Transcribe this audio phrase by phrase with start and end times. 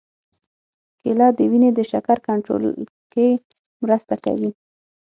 [1.01, 2.65] کېله د وینې د شکر کنټرول
[3.13, 3.27] کې
[3.83, 4.51] مرسته کوي.